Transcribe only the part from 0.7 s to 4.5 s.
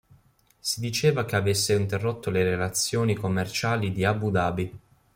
diceva anche che avesse interrotto le relazioni commerciali di Abu